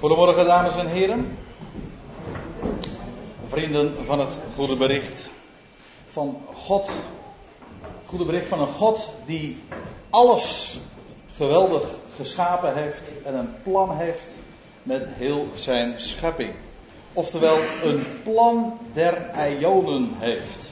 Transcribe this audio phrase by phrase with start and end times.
[0.00, 1.38] Goedemorgen dames en heren.
[3.48, 5.28] Vrienden van het goede bericht
[6.10, 6.90] van God.
[8.06, 9.62] Goede bericht van een God die
[10.10, 10.78] alles
[11.36, 11.82] geweldig
[12.16, 14.28] geschapen heeft en een plan heeft
[14.82, 16.50] met heel zijn schepping.
[17.12, 20.68] Oftewel een plan der Ionen heeft.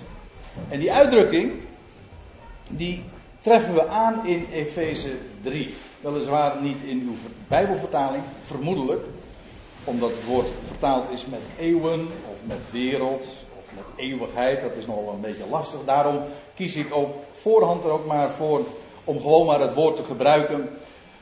[0.69, 1.53] En die uitdrukking,
[2.69, 3.03] die
[3.39, 5.13] treffen we aan in Efeze
[5.43, 5.75] 3.
[6.05, 7.17] Weliswaar niet in uw
[7.49, 9.05] Bijbelvertaling, vermoedelijk.
[9.85, 13.27] Omdat het woord vertaald is met eeuwen, of met wereld,
[13.59, 14.61] of met eeuwigheid.
[14.61, 15.81] Dat is nogal een beetje lastig.
[15.85, 16.19] Daarom
[16.55, 18.67] kies ik op voorhand er ook maar voor
[19.05, 20.69] om gewoon maar het woord te gebruiken.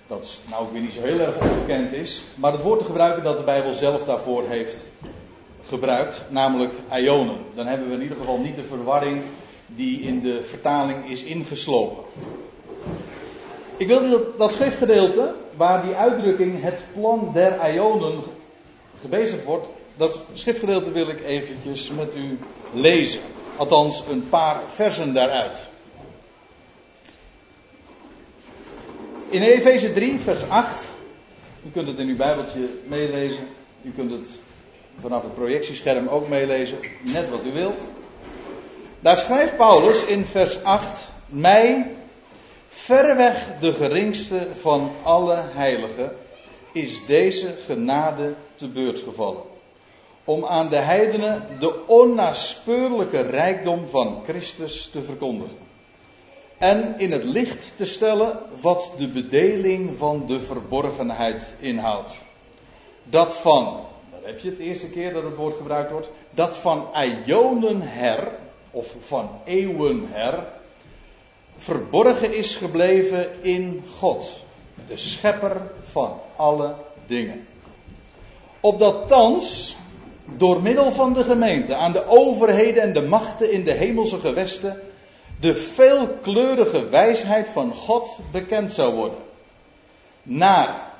[0.07, 2.23] Dat nou ook weer niet zo heel erg onbekend is.
[2.35, 4.85] Maar het woord te gebruiken dat de Bijbel zelf daarvoor heeft
[5.69, 6.23] gebruikt.
[6.29, 7.39] Namelijk ionen.
[7.55, 9.23] Dan hebben we in ieder geval niet de verwarring
[9.67, 12.05] die in de vertaling is ingeslopen.
[13.83, 18.23] Ik wil dat, schriftgedeelte, waar die uitdrukking het plan der Ionen
[19.01, 22.39] gebezigd wordt, dat schriftgedeelte wil ik eventjes met u
[22.73, 23.21] lezen.
[23.57, 25.57] Althans, een paar versen daaruit.
[29.29, 30.85] In Efeze 3, vers 8.
[31.67, 33.49] U kunt het in uw Bijbeltje meelezen.
[33.83, 34.29] U kunt het
[35.01, 36.79] vanaf het projectiescherm ook meelezen.
[37.01, 37.75] Net wat u wil.
[39.01, 41.91] Daar schrijft Paulus in vers 8: Mij,
[42.85, 46.17] verreweg de geringste van alle heiligen,
[46.73, 49.43] is deze genade te beurt gevallen.
[50.25, 55.57] Om aan de heidenen de onnaspeurlijke rijkdom van Christus te verkondigen.
[56.59, 62.11] En in het licht te stellen wat de bedeling van de verborgenheid inhoudt.
[63.05, 63.65] Dat van,
[64.11, 66.87] daar heb je het eerste keer dat het woord gebruikt wordt, dat van
[67.27, 68.29] Ionen her,
[68.71, 70.45] of van eeuwen her,
[71.63, 74.31] verborgen is gebleven in God,
[74.89, 75.57] de schepper
[75.91, 76.75] van alle
[77.07, 77.47] dingen.
[78.61, 79.77] Opdat thans,
[80.25, 84.81] door middel van de gemeente, aan de overheden en de machten in de hemelse gewesten,
[85.41, 89.19] de veelkleurige wijsheid van God bekend zou worden.
[90.23, 90.91] Naar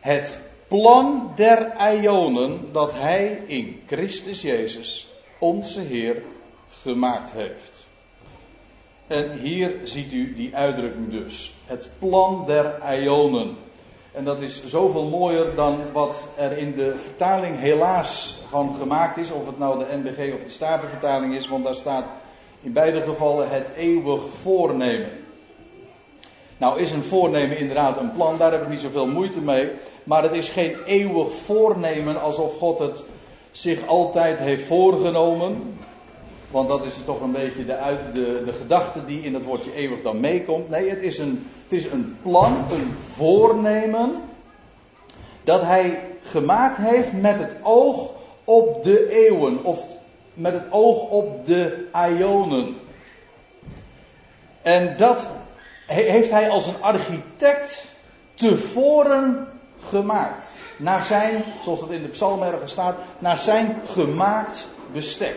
[0.00, 5.08] het plan der Ionen dat Hij in Christus Jezus,
[5.38, 6.22] onze Heer,
[6.82, 7.79] gemaakt heeft.
[9.10, 11.54] En hier ziet u die uitdrukking dus.
[11.66, 13.56] Het plan der Ionen.
[14.12, 19.30] En dat is zoveel mooier dan wat er in de vertaling helaas van gemaakt is.
[19.30, 21.48] Of het nou de NBG of de Statenvertaling is.
[21.48, 22.04] Want daar staat
[22.62, 25.10] in beide gevallen het eeuwig voornemen.
[26.58, 28.38] Nou is een voornemen inderdaad een plan.
[28.38, 29.70] Daar heb ik niet zoveel moeite mee.
[30.04, 33.02] Maar het is geen eeuwig voornemen alsof God het
[33.50, 35.78] zich altijd heeft voorgenomen.
[36.50, 39.74] Want dat is toch een beetje de, uit, de, de gedachte die in het woordje
[39.74, 40.68] eeuwig dan meekomt.
[40.68, 44.22] Nee, het is, een, het is een plan, een voornemen.
[45.44, 48.10] Dat hij gemaakt heeft met het oog
[48.44, 49.64] op de eeuwen.
[49.64, 49.84] Of
[50.34, 52.76] met het oog op de Ionen.
[54.62, 55.26] En dat
[55.86, 57.90] heeft hij als een architect
[58.34, 59.48] tevoren
[59.88, 60.50] gemaakt.
[60.76, 65.36] Naar zijn, zoals het in de psalm ergens staat, naar zijn gemaakt bestek.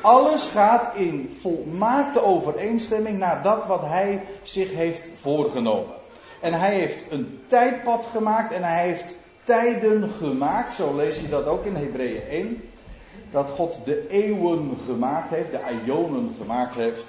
[0.00, 5.94] Alles gaat in volmaakte overeenstemming naar dat wat hij zich heeft voorgenomen.
[6.40, 10.74] En hij heeft een tijdpad gemaakt en hij heeft tijden gemaakt.
[10.74, 12.70] Zo lees je dat ook in Hebreeën 1.
[13.30, 17.04] Dat God de eeuwen gemaakt heeft, de Ionen gemaakt heeft.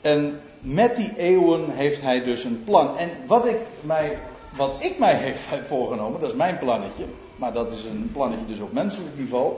[0.00, 2.96] En met die eeuwen heeft hij dus een plan.
[2.96, 4.18] En wat ik mij,
[4.56, 7.04] wat ik mij heeft voorgenomen, dat is mijn plannetje.
[7.36, 9.52] Maar dat is een plannetje dus op menselijk niveau.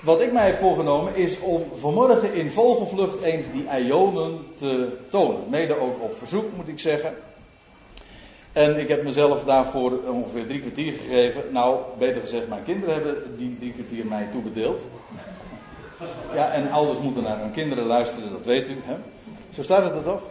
[0.00, 5.40] Wat ik mij heb voorgenomen is om vanmorgen in vogelvlucht eens die ionen te tonen.
[5.48, 7.14] Mede ook op verzoek moet ik zeggen.
[8.52, 11.42] En ik heb mezelf daarvoor ongeveer drie kwartier gegeven.
[11.50, 14.82] Nou, beter gezegd, mijn kinderen hebben die drie kwartier mij toebedeeld.
[16.34, 18.76] Ja, en ouders moeten naar hun kinderen luisteren, dat weet u.
[18.84, 18.94] Hè?
[19.54, 20.22] Zo staat het er toch?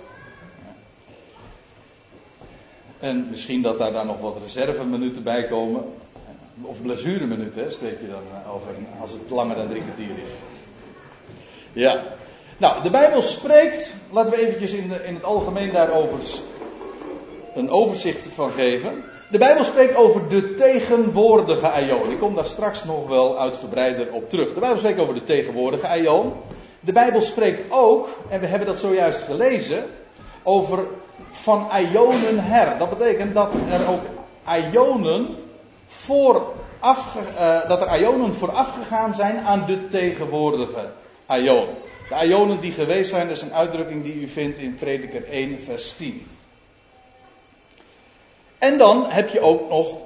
[2.99, 5.83] En misschien dat daar dan nog wat reserveminuten bij komen.
[6.61, 8.71] Of blessureminuten, spreek je dan eh, over
[9.01, 10.29] als het langer dan drie kwartier is.
[11.73, 12.03] Ja.
[12.57, 16.19] Nou, de Bijbel spreekt, laten we eventjes in, de, in het algemeen daarover
[17.53, 19.03] een overzicht van geven.
[19.31, 22.11] De Bijbel spreekt over de tegenwoordige aion.
[22.11, 24.53] Ik kom daar straks nog wel uitgebreider op terug.
[24.53, 26.33] De Bijbel spreekt over de tegenwoordige aion.
[26.79, 29.83] De Bijbel spreekt ook, en we hebben dat zojuist gelezen,
[30.43, 30.79] over
[31.31, 32.77] van aionen her.
[32.77, 34.01] Dat betekent dat er ook
[34.43, 35.35] aionen
[35.89, 36.53] voor
[36.83, 40.89] uh, dat er ionen voorafgegaan zijn aan de tegenwoordige
[41.29, 41.75] ionen.
[42.09, 45.59] De ionen die geweest zijn, dat is een uitdrukking die u vindt in Prediker 1,
[45.61, 46.27] vers 10.
[48.57, 49.97] En dan heb je ook nog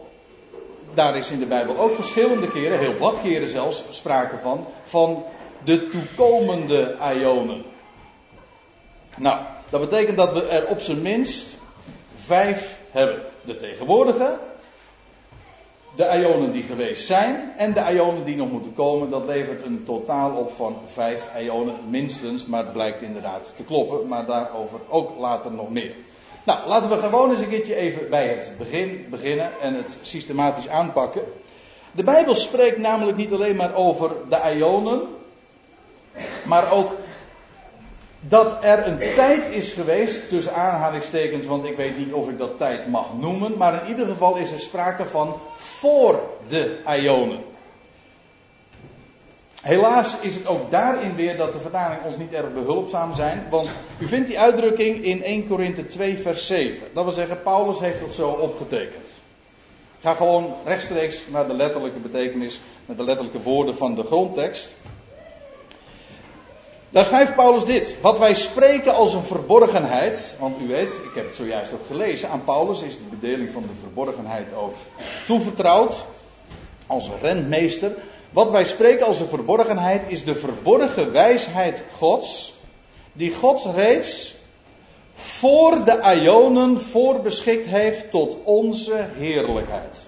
[0.94, 5.24] daar is in de Bijbel ook verschillende keren, heel wat keren zelfs, sprake van, van
[5.64, 7.64] de toekomende Ionen.
[9.18, 9.40] Nou,
[9.70, 11.58] dat betekent dat we er op zijn minst
[12.26, 13.22] vijf hebben.
[13.42, 14.38] De tegenwoordige,
[15.96, 19.10] de Ionen die geweest zijn en de Ionen die nog moeten komen.
[19.10, 24.08] Dat levert een totaal op van vijf Ionen minstens, maar het blijkt inderdaad te kloppen.
[24.08, 25.92] Maar daarover ook later nog meer.
[26.44, 30.68] Nou, laten we gewoon eens een keertje even bij het begin beginnen en het systematisch
[30.68, 31.22] aanpakken.
[31.92, 35.02] De Bijbel spreekt namelijk niet alleen maar over de Ionen,
[36.46, 36.92] maar ook
[38.28, 42.58] dat er een tijd is geweest, tussen aanhalingstekens, want ik weet niet of ik dat
[42.58, 47.40] tijd mag noemen, maar in ieder geval is er sprake van voor de Ionen.
[49.62, 53.70] Helaas is het ook daarin weer dat de vertalingen ons niet erg behulpzaam zijn, want
[54.00, 56.88] u vindt die uitdrukking in 1 Korinthe 2 vers 7.
[56.94, 59.10] Dat wil zeggen, Paulus heeft het zo opgetekend.
[60.02, 64.76] ga gewoon rechtstreeks naar de letterlijke betekenis, naar de letterlijke woorden van de grondtekst.
[66.94, 67.96] Daar schrijft Paulus dit.
[68.02, 70.36] Wat wij spreken als een verborgenheid.
[70.40, 72.30] Want u weet, ik heb het zojuist ook gelezen.
[72.30, 74.74] Aan Paulus is de bedeling van de verborgenheid ook
[75.26, 76.06] toevertrouwd.
[76.88, 77.96] Als rentmeester.
[78.30, 82.54] Wat wij spreken als een verborgenheid is de verborgen wijsheid Gods.
[83.14, 84.36] Die God reeds
[85.16, 90.02] voor de Ionen voorbeschikt heeft tot onze heerlijkheid.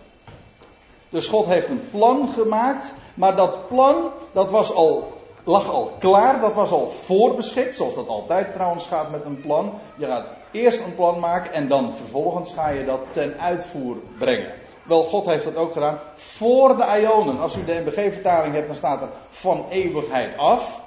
[1.10, 2.92] Dus God heeft een plan gemaakt.
[3.14, 3.96] Maar dat plan,
[4.32, 5.14] dat was al
[5.46, 9.80] lag al klaar, dat was al voorbeschikt, zoals dat altijd trouwens gaat met een plan.
[9.96, 14.54] Je gaat eerst een plan maken en dan vervolgens ga je dat ten uitvoer brengen.
[14.84, 17.40] Wel, God heeft dat ook gedaan voor de Ionen.
[17.40, 20.82] Als u de NBG-vertaling hebt, dan staat er van eeuwigheid af.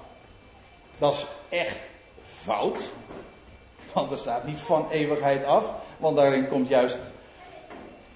[0.99, 1.27] Dat is
[1.59, 1.77] echt
[2.43, 2.77] fout.
[3.93, 5.65] Want er staat niet van eeuwigheid af.
[5.97, 6.99] Want daarin komt juist.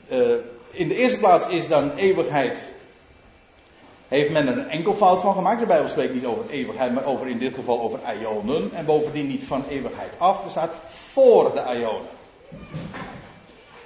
[0.08, 0.34] Uh,
[0.70, 2.72] in de eerste plaats is dan eeuwigheid
[4.12, 5.60] heeft men er een enkel fout van gemaakt.
[5.60, 8.70] De Bijbel spreekt niet over eeuwigheid, maar over in dit geval over ionen.
[8.74, 10.44] En bovendien niet van eeuwigheid af.
[10.44, 12.08] Er staat voor de ionen.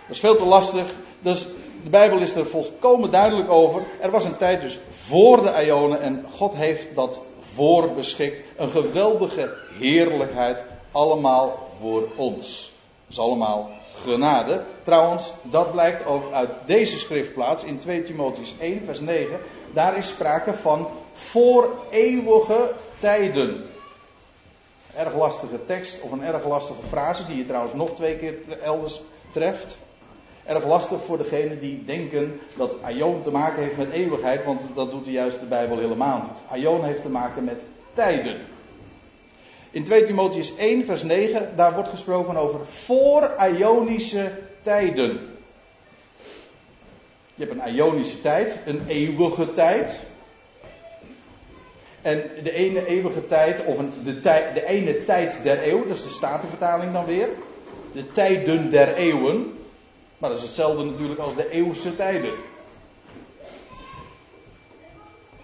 [0.07, 0.87] Dat is veel te lastig.
[1.19, 1.47] Dus
[1.83, 3.83] de Bijbel is er volkomen duidelijk over.
[4.01, 7.21] Er was een tijd dus voor de ionen en God heeft dat
[7.55, 8.41] voorbeschikt.
[8.57, 10.63] Een geweldige heerlijkheid.
[10.93, 12.73] Allemaal voor ons.
[13.07, 13.71] Dat is allemaal
[14.05, 14.63] genade.
[14.83, 19.39] Trouwens, dat blijkt ook uit deze schriftplaats in 2 Timotheus 1, vers 9.
[19.77, 23.65] Daar is sprake van voor eeuwige tijden.
[24.95, 29.01] Erg lastige tekst of een erg lastige frase die je trouwens nog twee keer elders
[29.29, 29.77] treft.
[30.45, 34.91] Erg lastig voor degenen die denken dat Aion te maken heeft met eeuwigheid, want dat
[34.91, 36.41] doet de juist de Bijbel helemaal niet.
[36.51, 37.61] Aion heeft te maken met
[37.93, 38.37] tijden.
[39.71, 44.33] In 2 Timotheus 1, vers 9, daar wordt gesproken over voor-Ionische
[44.63, 45.36] tijden.
[47.37, 49.99] Je hebt een Ionische tijd, een eeuwige tijd.
[52.03, 54.21] En de ene eeuwige tijd, of een, de,
[54.55, 57.29] de ene tijd der eeuw, dat is de Statenvertaling dan weer.
[57.93, 59.59] De tijden der eeuwen.
[60.19, 62.33] Maar dat is hetzelfde natuurlijk als de eeuwse tijden.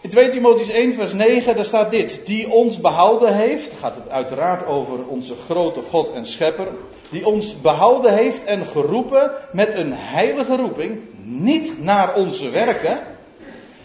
[0.00, 2.20] In 2 Timotheus 1 vers 9 daar staat dit.
[2.24, 6.68] Die ons behouden heeft, gaat het uiteraard over onze grote God en schepper.
[7.12, 11.00] Die ons behouden heeft en geroepen met een heilige roeping.
[11.24, 12.98] Niet naar onze werken,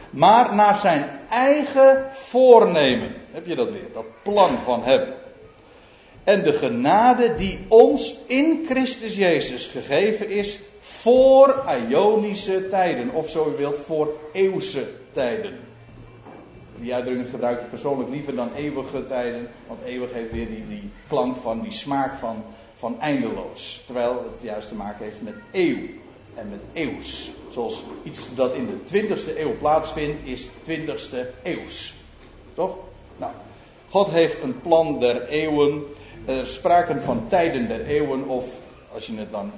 [0.09, 3.13] maar naar zijn eigen voornemen.
[3.31, 3.87] Heb je dat weer?
[3.93, 5.01] Dat plan van hem.
[6.23, 13.11] En de genade die ons in Christus Jezus gegeven is voor Ionische tijden.
[13.13, 15.59] Of zo u wilt, voor eeuwse tijden.
[16.79, 19.47] Die uitdrukking gebruik ik persoonlijk liever dan eeuwige tijden.
[19.67, 22.43] Want eeuwig heeft weer die, die klank van, die smaak van,
[22.77, 23.81] van eindeloos.
[23.85, 25.77] Terwijl het juist te maken heeft met eeuw
[26.35, 27.31] en met eeuws.
[27.49, 31.93] Zoals iets dat in de 20ste eeuw plaatsvindt, is 20ste eeuws.
[32.53, 32.75] Toch?
[33.17, 33.31] Nou,
[33.89, 35.83] God heeft een plan der eeuwen.
[36.25, 38.45] Er spraken van tijden der eeuwen, of
[38.93, 39.51] als je het dan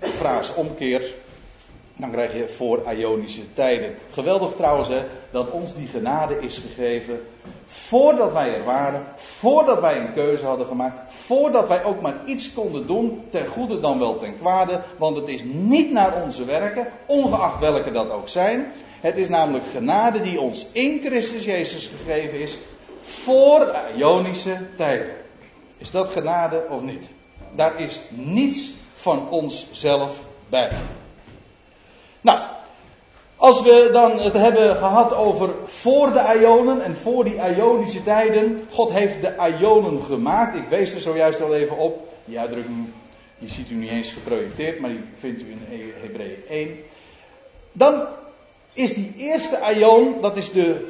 [0.00, 1.14] de frase omkeert,
[1.96, 3.94] dan krijg je voor Ionische tijden.
[4.10, 7.20] Geweldig trouwens hè, dat ons die genade is gegeven
[7.68, 12.52] voordat wij er waren, voordat wij een keuze hadden gemaakt, voordat wij ook maar iets
[12.52, 16.86] konden doen, ten goede dan wel ten kwade, want het is niet naar onze werken,
[17.06, 18.72] ongeacht welke dat ook zijn.
[19.00, 22.58] Het is namelijk genade die ons in Christus Jezus gegeven is
[23.02, 25.10] voor Ionische tijden.
[25.78, 27.04] Is dat genade of niet?
[27.54, 30.70] Daar is niets van onszelf bij.
[32.26, 32.40] Nou,
[33.36, 38.66] als we dan het hebben gehad over voor de Ionen en voor die Ionische tijden.
[38.70, 40.56] God heeft de Ionen gemaakt.
[40.56, 42.14] Ik wees er zojuist al even op.
[42.24, 42.86] Die uitdrukking,
[43.38, 46.76] die ziet u niet eens geprojecteerd, maar die vindt u in Hebreeën 1.
[47.72, 48.06] Dan
[48.72, 50.88] is die eerste aion, dat is de,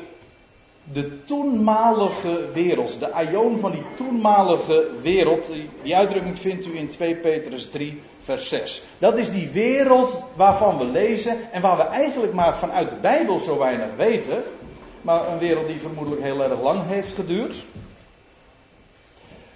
[0.92, 3.00] de toenmalige wereld.
[3.00, 5.50] De aion van die toenmalige wereld.
[5.82, 8.82] Die uitdrukking vindt u in 2 Petrus 3, vers 6.
[8.98, 13.38] Dat is die wereld waarvan we lezen en waar we eigenlijk maar vanuit de Bijbel
[13.38, 14.42] zo weinig weten.
[15.02, 17.62] Maar een wereld die vermoedelijk heel erg lang heeft geduurd.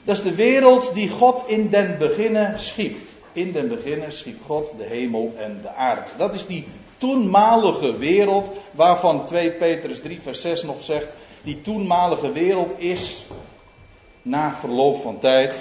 [0.04, 2.96] Dat is de wereld die God in den beginnen schiep.
[3.32, 6.10] In den beginnen schiep God de hemel en de aarde.
[6.16, 11.06] Dat is die toenmalige wereld waarvan 2 Petrus 3 vers 6 nog zegt.
[11.42, 13.24] Die toenmalige wereld is
[14.22, 15.58] na verloop van tijd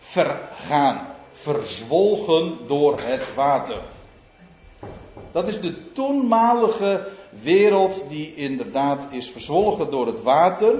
[0.00, 1.15] vergaan.
[1.46, 3.80] Verzwolgen door het water.
[5.32, 7.08] Dat is de toenmalige
[7.42, 10.74] wereld die inderdaad is verzwolgen door het water.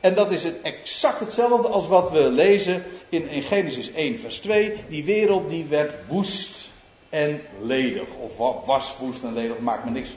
[0.00, 4.74] En dat is exact hetzelfde als wat we lezen in, in Genesis 1, vers 2.
[4.88, 6.68] Die wereld die werd woest
[7.08, 8.08] en ledig.
[8.18, 10.10] Of was woest en ledig, maakt me niks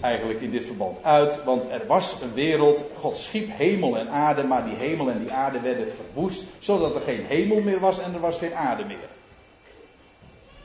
[0.00, 1.44] eigenlijk in dit verband uit.
[1.44, 5.32] Want er was een wereld, God schiep hemel en aarde, maar die hemel en die
[5.32, 6.42] aarde werden verwoest.
[6.58, 9.12] Zodat er geen hemel meer was en er was geen aarde meer.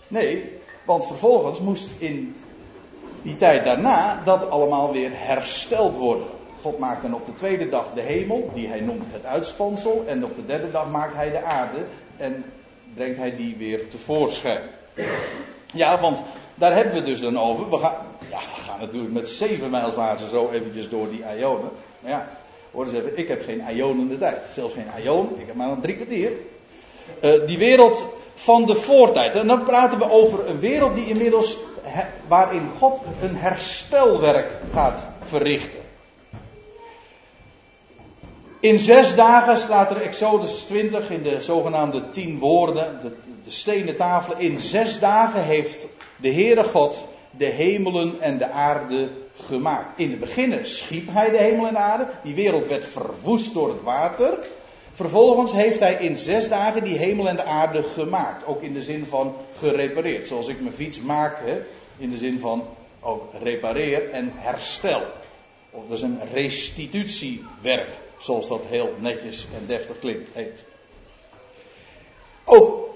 [0.09, 0.43] Nee,
[0.85, 2.35] want vervolgens moest in
[3.21, 6.27] die tijd daarna dat allemaal weer hersteld worden.
[6.61, 10.03] God maakt dan op de tweede dag de hemel, die hij noemt het uitspansel.
[10.07, 11.77] En op de derde dag maakt hij de aarde
[12.17, 12.43] en
[12.93, 14.61] brengt hij die weer tevoorschijn.
[15.73, 16.21] Ja, want
[16.55, 17.69] daar hebben we dus dan over.
[17.69, 17.95] We gaan,
[18.29, 21.69] ja, we gaan natuurlijk met zeven mijlslaarzen zo eventjes door die ionen.
[21.99, 22.29] Maar ja,
[22.71, 24.37] hoor eens even, ik heb geen ionen in de tijd.
[24.53, 26.31] Zelfs geen ion, ik heb maar een drie kwartier.
[27.21, 28.05] Uh, die wereld
[28.39, 29.35] van de voortijd.
[29.35, 31.57] En dan praten we over een wereld die inmiddels,
[32.27, 35.79] waarin God een herstelwerk gaat verrichten.
[38.59, 43.95] In zes dagen staat er Exodus 20 in de zogenaamde tien woorden, de, de stenen
[43.95, 44.39] tafelen.
[44.39, 49.99] In zes dagen heeft de Heere God de hemelen en de aarde gemaakt.
[49.99, 52.07] In het begin schiep hij de hemel en de aarde.
[52.23, 54.37] Die wereld werd verwoest door het water.
[54.99, 58.45] Vervolgens heeft hij in zes dagen die hemel en de aarde gemaakt.
[58.45, 60.27] Ook in de zin van gerepareerd.
[60.27, 61.37] Zoals ik mijn fiets maak,
[61.97, 62.67] in de zin van
[62.99, 65.01] ook repareer en herstel.
[65.71, 70.63] Dat is een restitutiewerk, zoals dat heel netjes en deftig klinkt, heet.
[72.43, 72.89] Ook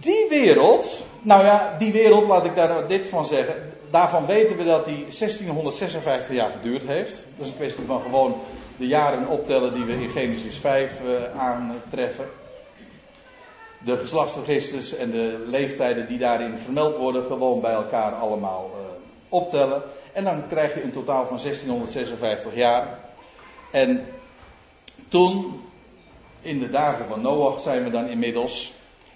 [0.00, 3.72] die wereld, nou ja, die wereld, laat ik daar dit van zeggen.
[3.90, 7.14] Daarvan weten we dat die 1656 jaar geduurd heeft.
[7.36, 8.34] Dat is een kwestie van gewoon
[8.82, 12.26] de jaren optellen die we in Genesis 5 uh, aantreffen.
[13.78, 18.80] De geslachtsregisters en de leeftijden die daarin vermeld worden, gewoon bij elkaar allemaal uh,
[19.28, 19.82] optellen.
[20.12, 22.98] En dan krijg je een totaal van 1656 jaar.
[23.70, 24.06] En
[25.08, 25.62] toen,
[26.40, 28.72] in de dagen van Noach, zijn we dan inmiddels,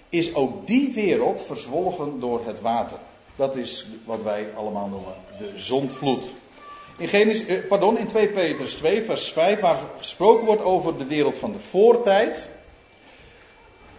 [0.09, 2.97] is ook die wereld verzwolgen door het water.
[3.35, 6.25] Dat is wat wij allemaal noemen de zondvloed.
[6.97, 11.05] In, Genesis, eh, pardon, in 2 Petrus 2, vers 5, waar gesproken wordt over de
[11.05, 12.49] wereld van de voortijd.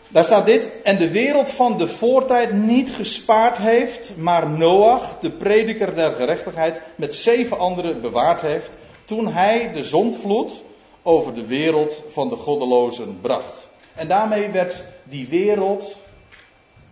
[0.09, 0.71] Daar staat dit.
[0.83, 6.81] En de wereld van de voortijd niet gespaard heeft, maar Noach, de prediker der gerechtigheid,
[6.95, 8.71] met zeven anderen bewaard heeft.
[9.05, 10.53] Toen hij de zondvloed
[11.03, 13.69] over de wereld van de goddelozen bracht.
[13.95, 15.97] En daarmee werd die wereld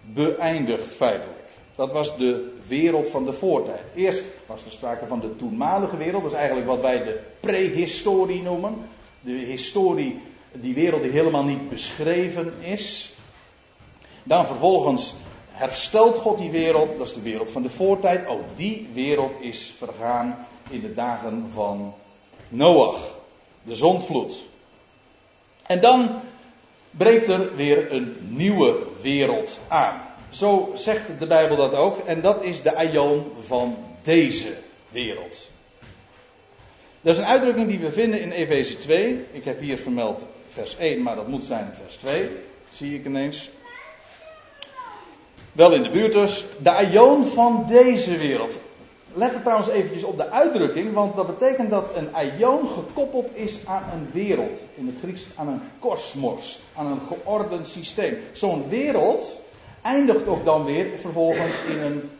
[0.03, 1.36] beëindigd feitelijk.
[1.77, 3.83] Dat was de wereld van de voortijd.
[3.95, 6.23] Eerst was er sprake van de toenmalige wereld.
[6.23, 8.75] Dat is eigenlijk wat wij de prehistorie noemen.
[9.21, 10.21] De historie,
[10.53, 13.13] die wereld die helemaal niet beschreven is.
[14.23, 15.15] Dan vervolgens
[15.51, 16.99] herstelt God die wereld.
[16.99, 18.27] Dat is de wereld van de voortijd.
[18.27, 21.95] Ook die wereld is vergaan in de dagen van
[22.49, 23.15] Noach.
[23.63, 24.35] De zondvloed.
[25.67, 26.21] En dan
[26.91, 30.06] breekt er weer een nieuwe wereld aan.
[30.37, 31.99] Zo zegt de Bijbel dat ook.
[32.07, 34.53] En dat is de aion van deze
[34.89, 35.49] wereld.
[37.01, 39.25] Dat is een uitdrukking die we vinden in Efeze 2.
[39.33, 42.31] Ik heb hier vermeld vers 1, maar dat moet zijn vers 2.
[42.73, 43.51] Zie ik ineens.
[45.53, 46.45] Wel in de buurt dus.
[46.59, 48.59] De aion van deze wereld.
[49.15, 53.59] Let er trouwens eventjes op de uitdrukking, want dat betekent dat een aion gekoppeld is
[53.67, 54.61] aan een wereld.
[54.75, 58.19] In het Grieks aan een kosmos, aan een geordend systeem.
[58.33, 59.45] Zo'n wereld
[59.87, 62.11] eindigt ook dan weer vervolgens in een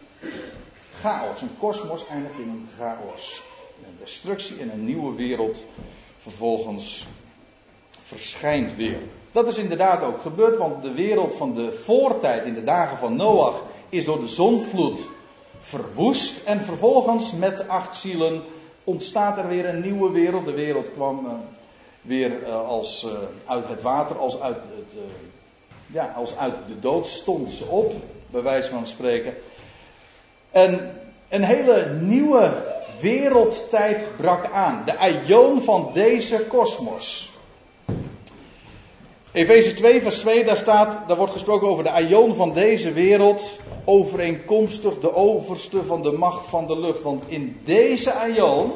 [1.01, 1.43] chaos.
[1.43, 3.43] Een kosmos eindigt in een chaos.
[3.85, 5.65] Een destructie en een nieuwe wereld
[6.19, 7.07] vervolgens
[8.03, 8.99] verschijnt weer.
[9.33, 13.17] Dat is inderdaad ook gebeurd, want de wereld van de voortijd in de dagen van
[13.17, 14.99] Noach is door de zondvloed
[15.61, 16.45] verwoest.
[16.45, 18.43] En vervolgens met acht zielen
[18.85, 20.45] ontstaat er weer een nieuwe wereld.
[20.45, 21.33] De wereld kwam uh,
[22.03, 23.11] weer uh, als uh,
[23.45, 24.99] uit het water, als uit het
[25.87, 27.93] ja, als uit de dood stond ze op,
[28.31, 29.35] bij wijze van spreken.
[30.51, 32.53] En een hele nieuwe
[33.01, 34.83] wereldtijd brak aan.
[34.85, 37.31] De aion van deze kosmos.
[39.33, 43.59] Efeze 2, vers 2, daar staat, daar wordt gesproken over de aion van deze wereld,
[43.85, 47.03] overeenkomstig de overste van de macht van de lucht.
[47.03, 48.73] Want in deze aion,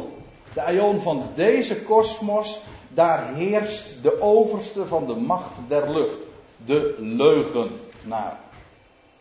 [0.55, 6.17] de aion van deze kosmos, daar heerst de overste van de macht der lucht,
[6.67, 8.39] de leugenaar.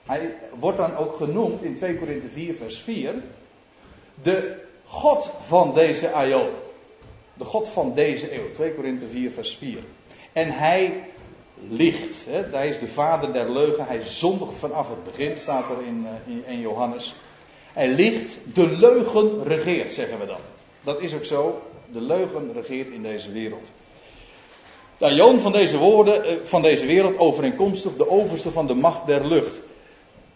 [0.05, 3.13] Hij wordt dan ook genoemd in 2 Korinthe 4, vers 4,
[4.24, 4.55] de
[4.86, 6.50] God van deze aion.
[7.34, 9.79] De God van deze eeuw, 2 Korinthe 4, vers 4.
[10.34, 11.03] En hij
[11.67, 12.25] liegt.
[12.25, 12.41] Hè?
[12.41, 13.86] Hij is de vader der leugen.
[13.86, 17.15] Hij zondigt vanaf het begin, staat er in, eh, in, Johannes.
[17.74, 18.38] Hij liegt.
[18.53, 20.39] De leugen regeert, zeggen we dan.
[20.84, 21.62] Dat is ook zo.
[21.91, 23.72] De leugen regeert in deze wereld.
[25.00, 29.06] De aion van deze woorden, eh, van deze wereld, overeenkomstig de overste van de macht
[29.06, 29.56] der lucht.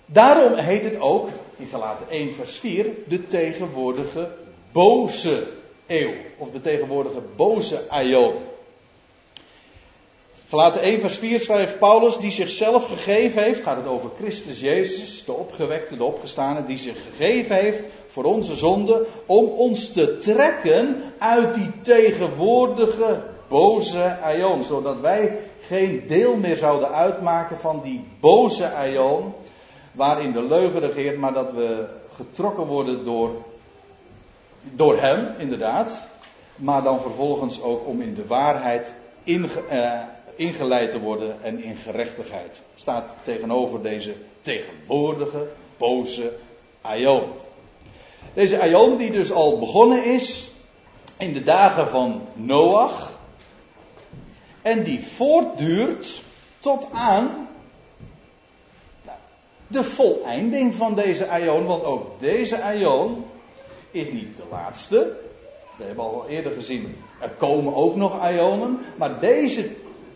[0.05, 4.29] Daarom heet het ook, in Galaten 1 vers 4, de tegenwoordige
[4.71, 5.47] boze
[5.87, 6.11] eeuw.
[6.37, 8.33] Of de tegenwoordige boze aion.
[10.49, 15.25] Gelaten 1 vers 4 schrijft Paulus, die zichzelf gegeven heeft, gaat het over Christus Jezus,
[15.25, 21.03] de opgewekte, de opgestane, die zich gegeven heeft voor onze zonde, om ons te trekken
[21.17, 28.71] uit die tegenwoordige boze aion, zodat wij geen deel meer zouden uitmaken van die boze
[28.71, 29.33] aion,
[29.91, 33.31] waarin de leugen regeert, maar dat we getrokken worden door,
[34.61, 35.97] door hem, inderdaad,
[36.55, 38.93] maar dan vervolgens ook om in de waarheid
[39.23, 39.99] in, eh,
[40.35, 42.61] ingeleid te worden en in gerechtigheid.
[42.75, 46.31] Staat tegenover deze tegenwoordige boze
[46.81, 47.23] Aion.
[48.33, 50.51] Deze Aion die dus al begonnen is
[51.17, 53.12] in de dagen van Noach.
[54.63, 56.23] En die voortduurt
[56.59, 57.47] tot aan
[59.01, 59.17] nou,
[59.67, 61.65] de voleinding van deze Aion.
[61.65, 63.25] Want ook deze Aion
[63.91, 65.15] is niet de laatste.
[65.75, 68.79] We hebben al eerder gezien, er komen ook nog Aionen.
[68.95, 69.69] Maar deze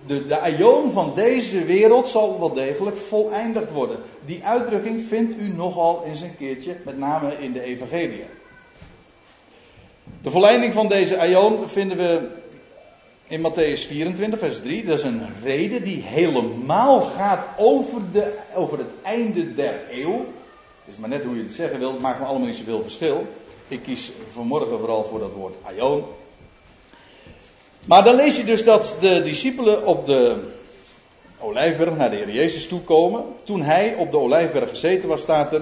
[0.08, 3.98] de, de van deze wereld zal wel degelijk voleindigd worden.
[4.26, 8.24] Die uitdrukking vindt u nogal eens een keertje, met name in de Evangelie.
[10.22, 12.30] De volleinding van deze aion vinden we
[13.28, 14.86] in Matthäus 24, vers 3.
[14.86, 20.26] Dat is een reden die helemaal gaat over, de, over het einde der eeuw.
[20.86, 23.28] Het is maar net hoe je het zeggen wilt, maakt me allemaal niet zoveel verschil.
[23.68, 26.04] Ik kies vanmorgen vooral voor dat woord aion.
[27.86, 30.36] Maar dan lees je dus dat de discipelen op de
[31.40, 33.24] Olijfberg naar de Heer Jezus toe komen.
[33.44, 35.62] Toen hij op de Olijfberg gezeten was, staat er,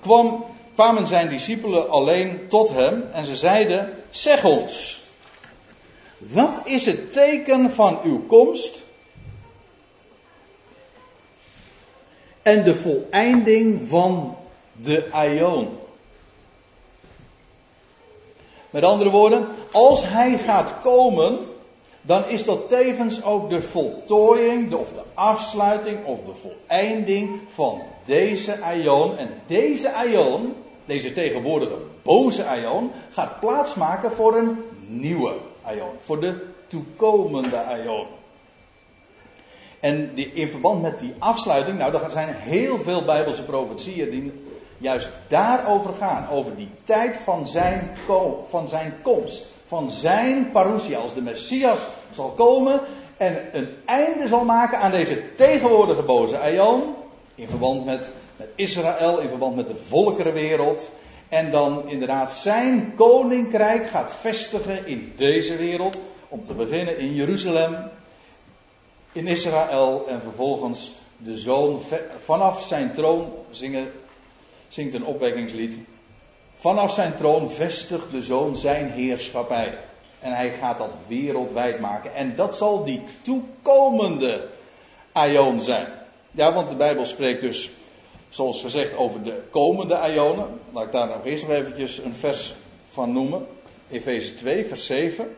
[0.00, 0.44] kwam,
[0.74, 5.01] kwamen zijn discipelen alleen tot hem en ze zeiden, zeg ons,
[6.30, 8.82] wat is het teken van uw komst
[12.42, 14.36] en de voleinding van
[14.72, 15.68] de aion?
[18.70, 21.38] Met andere woorden, als hij gaat komen,
[22.02, 28.60] dan is dat tevens ook de voltooiing, of de afsluiting, of de voleinding van deze
[28.60, 29.16] aion.
[29.16, 30.54] En deze aion,
[30.84, 34.56] deze tegenwoordige boze aion, gaat plaatsmaken voor een
[34.86, 35.34] nieuwe
[36.00, 38.06] Voor de toekomende aion.
[39.80, 44.32] En die, in verband met die afsluiting, nou, er zijn heel veel Bijbelse profetieën die
[44.78, 46.28] juist daarover gaan.
[46.30, 47.90] Over die tijd van zijn,
[48.48, 49.46] van zijn komst.
[49.66, 52.80] Van zijn parousia, als de Messias zal komen
[53.16, 56.94] en een einde zal maken aan deze tegenwoordige boze Aion,
[57.34, 60.90] in verband met, met Israël, in verband met de volkerenwereld,
[61.32, 67.76] en dan inderdaad zijn koninkrijk gaat vestigen in deze wereld, om te beginnen in Jeruzalem,
[69.12, 71.80] in Israël en vervolgens de zoon
[72.18, 73.92] vanaf zijn troon zingen,
[74.68, 75.78] zingt een opwekkingslied.
[76.56, 79.78] Vanaf zijn troon vestigt de zoon zijn heerschappij.
[80.20, 82.14] En hij gaat dat wereldwijd maken.
[82.14, 84.48] En dat zal die toekomende
[85.12, 85.86] aion zijn.
[86.30, 87.70] Ja, want de Bijbel spreekt dus,
[88.32, 90.60] zoals gezegd, over de komende aionen.
[90.72, 92.54] Laat ik daar nog eerst nog eventjes een vers
[92.90, 93.46] van noemen.
[93.90, 95.36] Efeze 2, vers 7.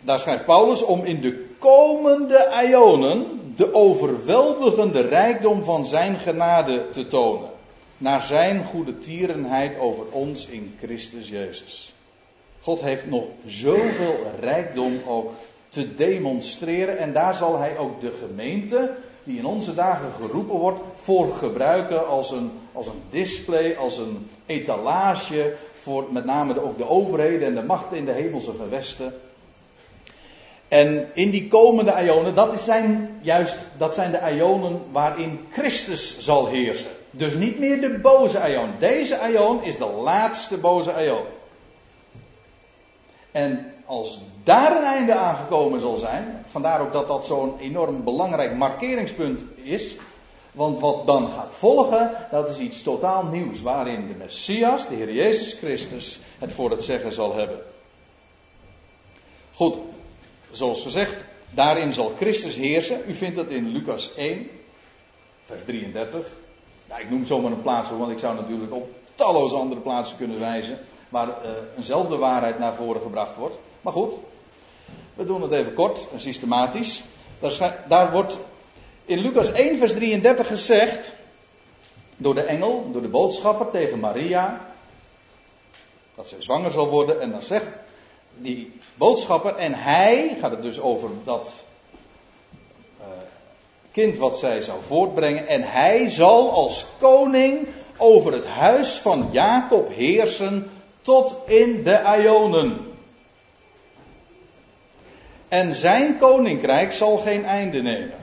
[0.00, 7.06] Daar schrijft Paulus om in de komende aionen de overweldigende rijkdom van zijn genade te
[7.06, 7.48] tonen.
[7.98, 11.92] Naar zijn goede tierenheid over ons in Christus Jezus.
[12.60, 15.32] God heeft nog zoveel rijkdom ook
[15.76, 16.98] te demonstreren.
[16.98, 18.90] En daar zal hij ook de gemeente,
[19.24, 24.28] die in onze dagen geroepen wordt, voor gebruiken als een, als een display, als een
[24.46, 25.54] etalage.
[25.82, 29.14] Voor met name ook de overheden en de machten in de hemelse gewesten.
[30.68, 36.46] En in die komende ionen, dat zijn juist dat zijn de ionen waarin Christus zal
[36.46, 36.90] heersen.
[37.10, 38.70] Dus niet meer de boze aion.
[38.78, 41.24] Deze aion is de laatste boze aion.
[43.32, 48.54] En als daar een einde aangekomen zal zijn, vandaar ook dat dat zo'n enorm belangrijk
[48.54, 49.96] markeringspunt is,
[50.52, 55.12] want wat dan gaat volgen, dat is iets totaal nieuws, waarin de Messias, de Heer
[55.12, 57.58] Jezus Christus, het voor het zeggen zal hebben.
[59.54, 59.76] Goed,
[60.50, 63.00] zoals gezegd, daarin zal Christus heersen.
[63.06, 64.48] U vindt dat in Lucas 1,
[65.44, 66.26] vers 33.
[66.88, 70.40] Ja, ik noem zomaar een plaats, want ik zou natuurlijk op talloze andere plaatsen kunnen
[70.40, 73.56] wijzen, waar uh, eenzelfde waarheid naar voren gebracht wordt.
[73.86, 74.12] Maar goed,
[75.14, 77.02] we doen het even kort en systematisch.
[77.88, 78.38] Daar, wordt
[79.04, 81.12] in Lucas 1, vers 33 gezegd,
[82.16, 84.60] door de engel, door de boodschapper tegen Maria,
[86.14, 87.20] dat zij zwanger zal worden.
[87.20, 87.78] En dan zegt
[88.34, 91.52] die boodschapper, en hij, gaat het dus over dat
[93.00, 93.06] uh,
[93.92, 99.88] kind wat zij zou voortbrengen, en hij zal als koning over het huis van Jacob
[99.94, 100.70] heersen
[101.00, 102.94] tot in de Ionen.
[105.48, 108.14] En zijn koninkrijk zal geen einde nemen.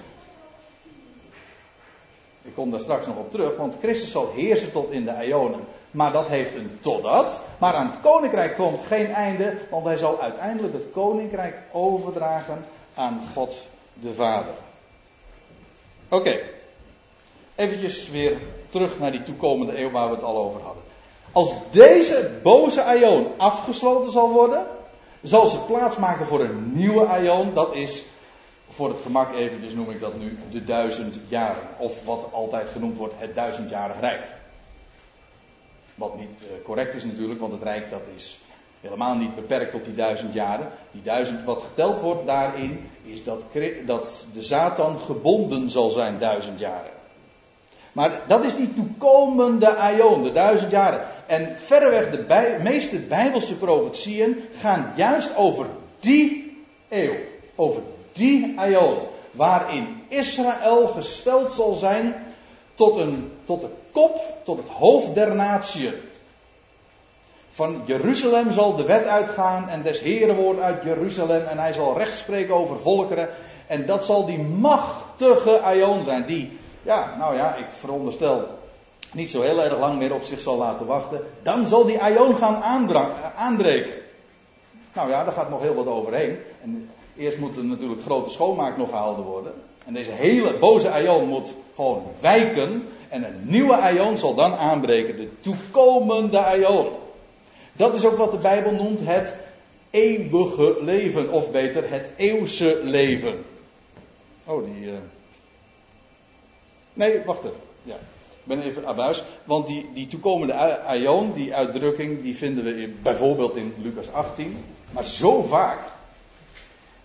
[2.42, 5.66] Ik kom daar straks nog op terug, want Christus zal heersen tot in de Ionen.
[5.92, 7.42] Maar dat heeft een totdat.
[7.58, 13.22] Maar aan het koninkrijk komt geen einde, want hij zal uiteindelijk het koninkrijk overdragen aan
[13.34, 13.56] God
[13.94, 14.54] de Vader.
[16.10, 16.42] Oké, okay.
[17.56, 18.38] eventjes weer
[18.70, 20.84] terug naar die toekomende eeuw waar we het al over hadden.
[21.32, 24.68] Als deze boze Ion afgesloten zal worden,
[25.24, 28.04] zal ze plaatsmaken voor een nieuwe Ion, dat is
[28.70, 31.64] voor het gemak even, dus noem ik dat nu de duizend jaren.
[31.78, 34.24] Of wat altijd genoemd wordt, het duizendjarig rijk.
[35.96, 38.40] Wat niet uh, correct is natuurlijk, want het rijk dat is
[38.82, 40.68] helemaal niet beperkt tot die duizend jaren.
[40.92, 43.44] Die duizend, wat geteld wordt daarin, is dat,
[43.86, 46.92] dat de Satan gebonden zal zijn duizend jaren.
[47.94, 51.02] Maar dat is die toekomende aion, de duizend jaren.
[51.26, 55.66] En verreweg de meeste bijbelse profetieën gaan juist over
[56.00, 56.58] die
[56.90, 57.16] eeuw.
[57.56, 57.82] Over
[58.14, 58.98] die aion.
[59.32, 62.16] Waarin Israël gesteld zal zijn
[62.74, 65.92] tot, een, tot de kop, tot het hoofd der natie.
[67.52, 71.46] Van Jeruzalem zal de wet uitgaan en des Heren woord uit Jeruzalem.
[71.46, 73.30] En hij zal recht spreken over volkeren.
[73.68, 76.26] En dat zal die machtige aion zijn.
[76.26, 78.48] Die, ja, nou ja, ik veronderstel
[79.12, 81.22] niet zo heel erg lang meer op zich zal laten wachten.
[81.44, 82.56] Dan zal die aion gaan
[83.36, 83.94] aanbreken.
[84.94, 86.38] Nou ja, daar gaat nog heel wat overheen.
[86.64, 89.54] En Eerst moet er natuurlijk grote schoonmaak nog gehouden worden.
[89.86, 92.88] En deze hele boze aion moet gewoon wijken.
[93.10, 95.18] En een nieuwe aion zal dan aanbreken.
[95.18, 96.88] De toekomende aion.
[97.74, 99.36] Dat is ook wat de Bijbel noemt het
[99.90, 101.32] eeuwige leven.
[101.32, 103.44] Of beter, het eeuwse leven.
[104.46, 104.86] Oh, die.
[104.86, 104.94] Uh...
[106.94, 107.60] Nee, wacht even.
[107.84, 107.96] Ja.
[108.44, 109.24] Ik ben even abuis.
[109.44, 114.58] Want die, die toekomende aion, die uitdrukking, die vinden we bijvoorbeeld in Lucas 18.
[114.92, 115.80] Maar zo vaak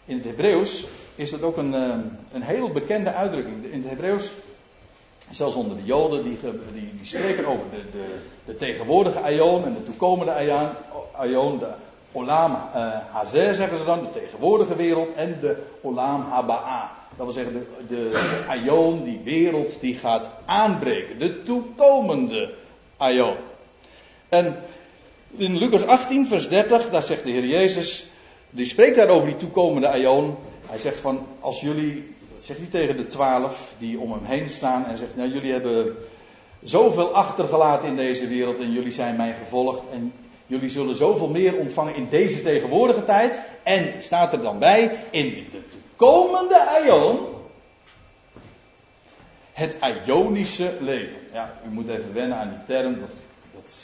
[0.05, 1.95] in het Hebreeuws is dat ook een, eh,
[2.33, 3.65] een heel bekende uitdrukking.
[3.65, 4.31] In het Hebreeuws,
[5.31, 6.39] zelfs onder de Joden, die,
[6.73, 10.33] die, die spreken over de, de, de, tegenwoordige Aion en de toekomende
[11.13, 11.69] Aion, de
[12.13, 16.98] Olam uh, Hazer zeggen ze dan, de tegenwoordige wereld, en de Olam Haba'a.
[17.19, 21.19] Dat wil zeggen, de, de, Aion, die wereld, die gaat aanbreken.
[21.19, 22.55] De toekomende
[22.97, 23.35] Aion.
[24.29, 24.57] En
[25.37, 28.07] in Lucas 18, vers 30, daar zegt de Heer Jezus,
[28.51, 30.37] die spreekt daar over die toekomende Aion.
[30.67, 34.51] Hij zegt van, als jullie, dat zegt hij tegen de twaalf die om hem heen
[34.51, 35.97] staan en zegt, nou jullie hebben
[36.63, 40.13] zoveel achtergelaten in deze wereld en jullie zijn mij gevolgd en
[40.47, 43.41] jullie zullen zoveel meer ontvangen in deze tegenwoordige tijd.
[43.63, 45.68] En staat er dan bij, in de
[45.99, 47.19] toekomende Aion,
[49.53, 51.19] het Ionische leven.
[51.33, 53.11] Ja, u moet even wennen aan die term, dat,
[53.55, 53.75] dat,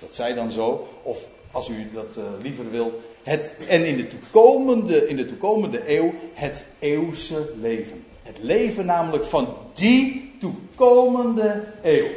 [0.00, 0.88] dat zei dan zo.
[1.02, 1.18] Of
[1.50, 6.14] als u dat uh, liever wil, het, en in de, toekomende, in de toekomende eeuw
[6.34, 8.04] het eeuwse leven.
[8.22, 12.08] Het leven namelijk van die toekomende eeuw.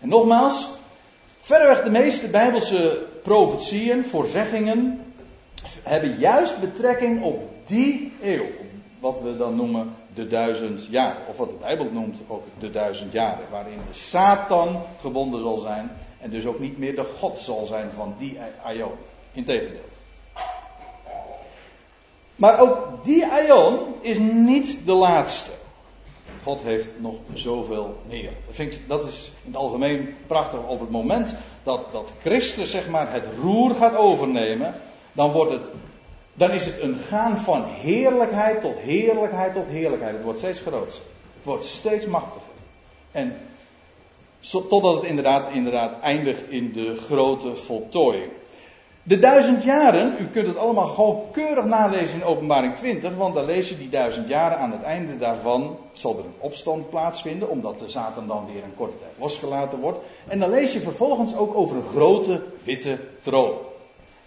[0.00, 0.70] En nogmaals,
[1.40, 5.04] verreweg de meeste Bijbelse profetieën, voorzeggingen,
[5.82, 8.46] hebben juist betrekking op die eeuw.
[8.98, 11.16] Wat we dan noemen de duizend jaar.
[11.28, 13.50] Of wat de Bijbel noemt ook de duizend jaren.
[13.50, 15.90] Waarin de Satan gebonden zal zijn.
[16.20, 18.92] En dus ook niet meer de God zal zijn van die aion.
[19.32, 19.92] Integendeel.
[22.36, 25.50] Maar ook die aion is niet de laatste.
[26.42, 28.30] God heeft nog zoveel meer.
[28.56, 30.58] Dat, dat is in het algemeen prachtig.
[30.66, 34.74] Op het moment dat, dat Christus zeg maar het roer gaat overnemen,
[35.12, 35.70] dan, wordt het,
[36.34, 40.14] dan is het een gaan van heerlijkheid tot heerlijkheid tot heerlijkheid.
[40.14, 40.98] Het wordt steeds groter.
[41.34, 42.52] Het wordt steeds machtiger.
[43.12, 43.36] En
[44.50, 48.30] totdat het inderdaad, inderdaad eindigt in de grote voltooiing.
[49.02, 53.44] De duizend jaren, u kunt het allemaal gewoon keurig nalezen in openbaring 20, want dan
[53.44, 57.78] lees je die duizend jaren aan het einde daarvan zal er een opstand plaatsvinden, omdat
[57.78, 59.98] de Satan dan weer een korte tijd losgelaten wordt.
[60.28, 63.54] En dan lees je vervolgens ook over een grote witte troon.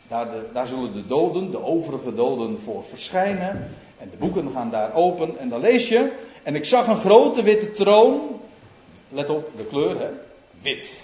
[0.07, 3.75] Daar, de, zullen de doden, de overige doden voor verschijnen.
[3.97, 5.39] En de boeken gaan daar open.
[5.39, 6.11] En dan lees je,
[6.43, 8.39] en ik zag een grote witte troon.
[9.09, 10.09] Let op de kleur, hè?
[10.61, 11.01] Wit.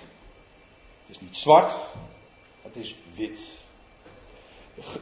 [1.05, 1.73] Het is niet zwart,
[2.61, 3.41] het is wit.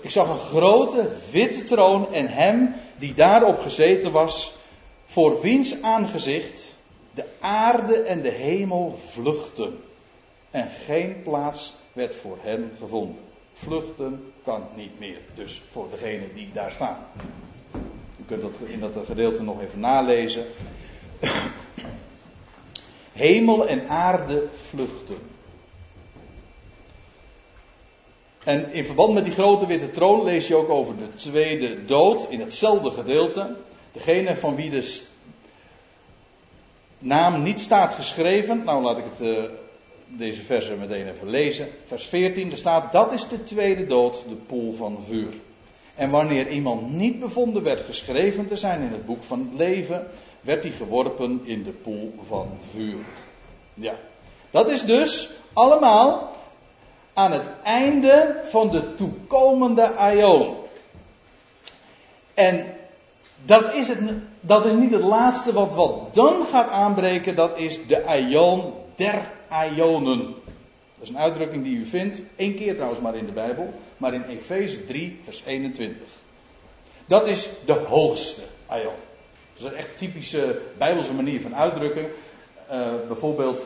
[0.01, 4.53] Ik zag een grote witte troon en hem die daarop gezeten was,
[5.05, 6.75] voor wiens aangezicht
[7.13, 9.83] de aarde en de hemel vluchten.
[10.51, 13.30] En geen plaats werd voor hem gevonden.
[13.63, 16.97] Vluchten kan niet meer, dus voor degene die daar staan.
[18.17, 20.45] U kunt dat in dat gedeelte nog even nalezen.
[23.11, 25.17] Hemel en aarde vluchten.
[28.43, 32.29] En in verband met die grote witte troon lees je ook over de tweede dood
[32.29, 33.55] in hetzelfde gedeelte.
[33.91, 35.01] Degene van wie de
[36.99, 38.63] naam niet staat geschreven.
[38.63, 39.43] Nou, laat ik het, uh,
[40.17, 41.67] deze versen meteen even lezen.
[41.85, 45.33] Vers 14, er staat: Dat is de tweede dood, de poel van vuur.
[45.95, 50.07] En wanneer iemand niet bevonden werd geschreven te zijn in het boek van het leven,
[50.41, 52.99] werd hij geworpen in de poel van vuur.
[53.73, 53.95] Ja,
[54.51, 56.31] dat is dus allemaal
[57.13, 60.55] aan het einde van de toekomende aion.
[62.33, 62.65] En
[63.45, 63.99] dat is, het,
[64.39, 70.19] dat is niet het laatste wat, dan gaat aanbreken, dat is de aion der aionen.
[70.95, 74.13] Dat is een uitdrukking die u vindt, één keer trouwens maar in de Bijbel, maar
[74.13, 76.05] in Efeze 3, vers 21.
[77.05, 78.93] Dat is de hoogste aion.
[79.53, 82.05] Dat is een echt typische Bijbelse manier van uitdrukken.
[82.71, 83.63] Uh, bijvoorbeeld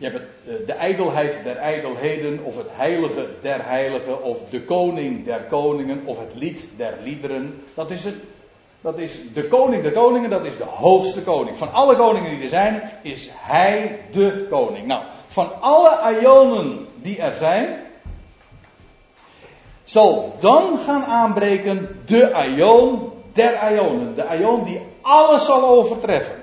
[0.00, 5.24] je hebt eh, de ijdelheid der ijdelheden, of het heilige der heiligen, of de koning
[5.24, 7.62] der koningen, of het lied der liederen.
[7.74, 8.14] Dat is het.
[8.80, 11.56] Dat is de koning der koningen, dat is de hoogste koning.
[11.56, 14.86] Van alle koningen die er zijn, is hij de koning.
[14.86, 17.76] Nou, van alle ionen die er zijn,
[19.84, 24.14] zal dan gaan aanbreken de ion der ionen.
[24.14, 26.40] De ion die alles zal overtreffen.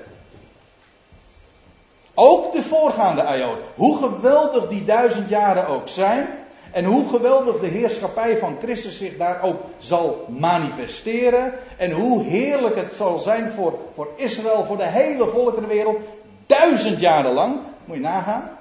[2.19, 3.57] Ook de voorgaande Aion.
[3.75, 6.27] Hoe geweldig die duizend jaren ook zijn.
[6.71, 11.53] En hoe geweldig de heerschappij van Christus zich daar ook zal manifesteren.
[11.77, 15.97] En hoe heerlijk het zal zijn voor, voor Israël, voor de hele volkerenwereld.
[16.45, 17.55] Duizend jaren lang.
[17.85, 18.56] Moet je nagaan.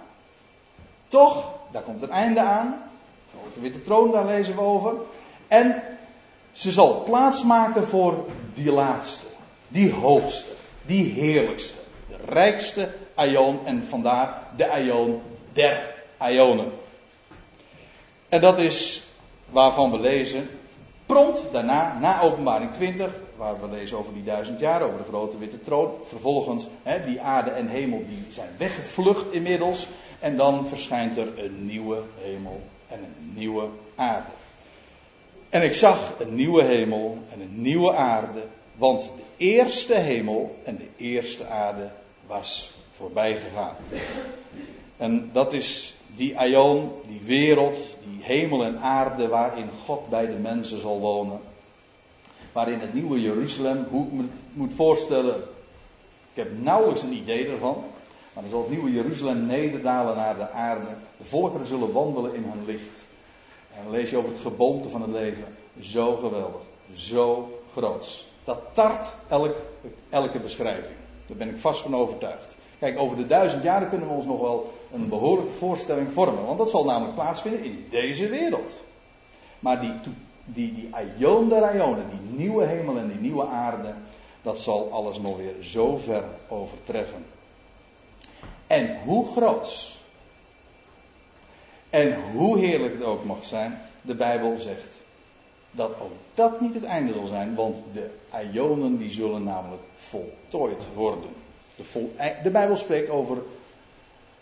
[1.16, 2.82] Toch, daar komt een einde aan.
[3.30, 4.94] Grote witte troon, daar lezen we over.
[5.48, 5.82] En
[6.52, 9.26] ze zal plaatsmaken voor die laatste.
[9.68, 10.52] Die hoogste.
[10.82, 11.78] Die heerlijkste.
[12.08, 16.72] De rijkste Aion en vandaar de Aion der Aionen.
[18.28, 19.02] En dat is
[19.50, 20.48] waarvan we lezen
[21.06, 25.38] prompt daarna, na openbaring 20, waar we lezen over die duizend jaar, over de grote
[25.38, 25.90] witte troon.
[26.08, 29.88] Vervolgens, hè, die aarde en hemel die zijn weggevlucht inmiddels.
[30.20, 34.30] En dan verschijnt er een nieuwe hemel en een nieuwe aarde.
[35.48, 38.42] En ik zag een nieuwe hemel en een nieuwe aarde,
[38.74, 41.90] want de eerste hemel en de eerste aarde
[42.26, 43.76] was voorbij gegaan.
[44.96, 50.38] En dat is die aion, die wereld, die hemel en aarde waarin God bij de
[50.42, 51.40] mensen zal wonen.
[52.52, 55.36] Waarin het nieuwe Jeruzalem, hoe ik me moet voorstellen,
[56.32, 57.84] ik heb nauwelijks een idee ervan.
[58.36, 60.86] Maar dan zal het nieuwe Jeruzalem nederdalen naar de aarde.
[61.16, 63.04] De volkeren zullen wandelen in hun licht.
[63.74, 65.44] En dan lees je over het geboomte van het leven.
[65.80, 66.60] Zo geweldig.
[66.94, 68.26] Zo groots.
[68.44, 69.54] Dat tart elk,
[70.10, 70.94] elke beschrijving.
[71.26, 72.56] Daar ben ik vast van overtuigd.
[72.78, 76.46] Kijk, over de duizend jaren kunnen we ons nog wel een behoorlijke voorstelling vormen.
[76.46, 78.76] Want dat zal namelijk plaatsvinden in deze wereld.
[79.58, 79.92] Maar die,
[80.44, 83.92] die, die aion der aionen, die nieuwe hemel en die nieuwe aarde,
[84.42, 87.24] dat zal alles nog weer zo ver overtreffen.
[88.66, 89.96] En hoe groot
[91.90, 94.94] en hoe heerlijk het ook mag zijn, de Bijbel zegt
[95.70, 100.82] dat ook dat niet het einde zal zijn, want de aionen die zullen namelijk voltooid
[100.94, 101.30] worden.
[101.76, 101.82] De,
[102.42, 103.36] de Bijbel spreekt over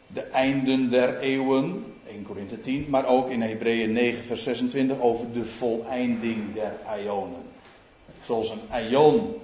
[0.07, 5.33] de einden der eeuwen, 1 Korinthe 10, maar ook in Hebreeën 9, vers 26 over
[5.33, 7.43] de voleinding der ionen.
[8.23, 9.35] Zoals een ion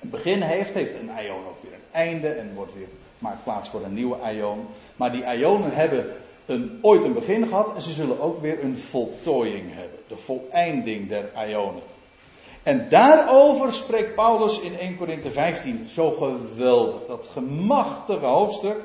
[0.00, 2.88] een begin heeft, heeft een ion ook weer een einde en wordt weer,
[3.20, 4.66] maakt plaats voor een nieuwe ion.
[4.96, 8.78] Maar die ionen hebben een, ooit een begin gehad en ze zullen ook weer een
[8.78, 9.98] voltooiing hebben.
[10.08, 11.82] De voleinding der ionen.
[12.62, 17.06] En daarover spreekt Paulus in 1 Korinthe 15 zo geweldig.
[17.06, 18.78] Dat gemachtige hoofdstuk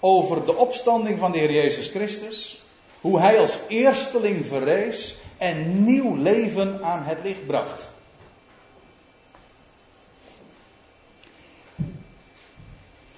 [0.00, 2.62] over de opstanding van de Heer Jezus Christus.
[3.00, 7.90] Hoe hij als eersteling verrees en nieuw leven aan het licht bracht.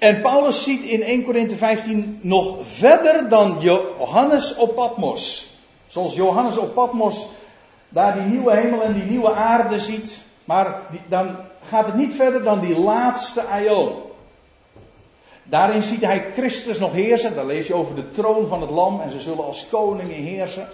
[0.01, 5.47] En Paulus ziet in 1 Korinthe 15 nog verder dan Johannes op Patmos.
[5.87, 7.27] Zoals Johannes op Patmos
[7.89, 10.19] daar die nieuwe hemel en die nieuwe aarde ziet.
[10.45, 11.37] Maar die, dan
[11.69, 13.93] gaat het niet verder dan die laatste aion.
[15.43, 17.35] Daarin ziet hij Christus nog heersen.
[17.35, 20.69] Daar lees je over de troon van het lam en ze zullen als koningen heersen.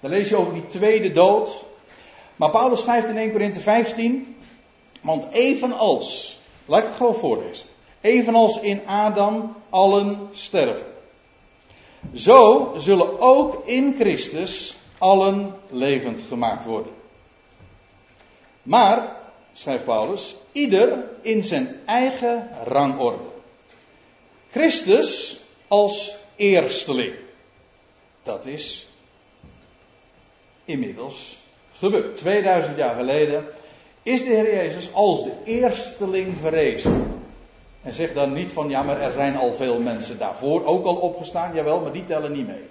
[0.00, 1.64] Dan lees je over die tweede dood.
[2.36, 4.36] Maar Paulus schrijft in 1 Korinthe 15.
[5.00, 7.70] Want evenals, laat ik het gewoon voorlezen.
[8.02, 10.86] Evenals in Adam allen sterven.
[12.14, 16.92] Zo zullen ook in Christus allen levend gemaakt worden.
[18.62, 19.16] Maar,
[19.52, 23.24] schrijft Paulus, ieder in zijn eigen rangorde.
[24.50, 25.38] Christus
[25.68, 27.14] als eersteling.
[28.22, 28.86] Dat is
[30.64, 31.36] inmiddels
[31.78, 32.16] gebeurd.
[32.16, 33.44] 2000 jaar geleden
[34.02, 37.11] is de Heer Jezus als de eersteling verrezen.
[37.82, 40.94] En zeg dan niet van ja, maar er zijn al veel mensen daarvoor ook al
[40.94, 41.54] opgestaan.
[41.54, 42.64] Jawel, maar die tellen niet mee.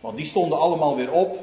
[0.00, 1.38] Want die stonden allemaal weer op.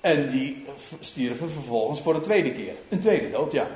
[0.00, 0.64] En die
[1.00, 2.72] stierven vervolgens voor een tweede keer.
[2.88, 3.66] Een tweede dood, ja.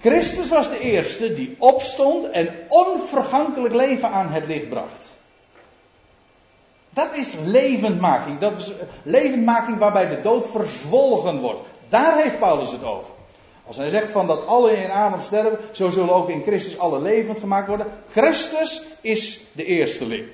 [0.00, 5.06] Christus was de eerste die opstond en onvergankelijk leven aan het licht bracht.
[6.90, 8.38] Dat is levendmaking.
[8.38, 11.60] Dat is levendmaking waarbij de dood verzwolgen wordt.
[11.88, 13.16] Daar heeft Paulus het over.
[13.68, 17.00] Als hij zegt van dat alle in Adam sterven, zo zullen ook in Christus alle
[17.00, 17.86] levend gemaakt worden.
[18.10, 20.24] Christus is de eersteling.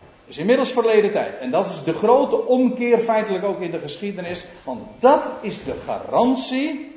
[0.00, 1.38] Dat is inmiddels verleden tijd.
[1.38, 4.44] En dat is de grote omkeer feitelijk ook in de geschiedenis.
[4.64, 6.92] Want dat is de garantie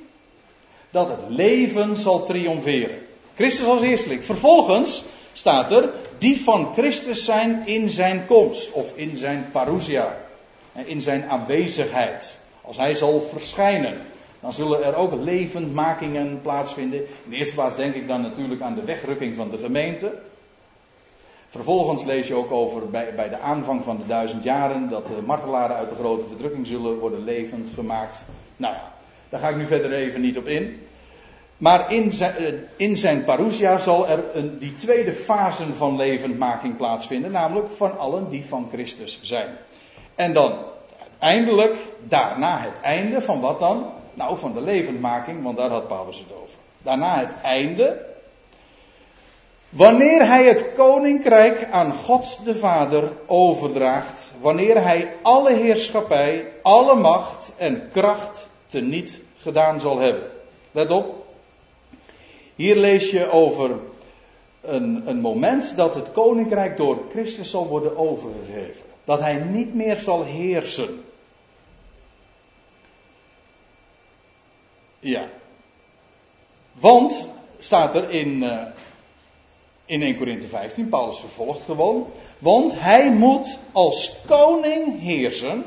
[0.91, 2.97] dat het leven zal triomferen.
[3.35, 4.23] Christus als eersteling.
[4.23, 5.03] Vervolgens
[5.33, 8.71] staat er, die van Christus zijn in zijn komst.
[8.71, 10.17] Of in zijn parousia.
[10.73, 12.39] In zijn aanwezigheid.
[12.61, 13.97] Als hij zal verschijnen.
[14.39, 16.99] Dan zullen er ook levendmakingen plaatsvinden.
[16.99, 20.11] In de eerste plaats denk ik dan natuurlijk aan de wegrukking van de gemeente.
[21.49, 25.21] Vervolgens lees je ook over bij, bij de aanvang van de duizend jaren dat de
[25.25, 28.25] martelaren uit de grote verdrukking zullen worden levend gemaakt.
[28.57, 28.91] Nou ja,
[29.29, 30.87] daar ga ik nu verder even niet op in.
[31.57, 36.77] Maar in zijn, eh, in zijn parousia zal er een, die tweede fase van levendmaking
[36.77, 39.49] plaatsvinden, namelijk van allen die van Christus zijn.
[40.15, 40.57] En dan
[40.99, 41.75] uiteindelijk,
[42.07, 43.85] daarna het einde van wat dan?
[44.19, 46.55] Nou, van de levendmaking, want daar had Paulus het over.
[46.77, 48.05] Daarna het einde.
[49.69, 57.51] Wanneer hij het koninkrijk aan God de Vader overdraagt, wanneer hij alle heerschappij, alle macht
[57.57, 60.23] en kracht teniet gedaan zal hebben.
[60.71, 61.25] Let op.
[62.55, 63.71] Hier lees je over
[64.61, 68.85] een, een moment dat het koninkrijk door Christus zal worden overgegeven.
[69.03, 71.03] Dat hij niet meer zal heersen.
[74.99, 75.27] Ja.
[76.73, 77.27] Want,
[77.59, 78.61] staat er in, uh,
[79.85, 82.07] in 1 Korinthe 15, Paulus vervolgt gewoon.
[82.39, 85.65] Want hij moet als koning heersen.